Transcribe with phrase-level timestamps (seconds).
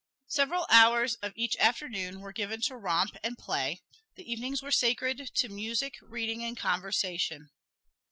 [0.29, 3.83] Several hours of each afternoon were given to romp and play;
[4.15, 7.51] the evenings were sacred to music, reading and conversation.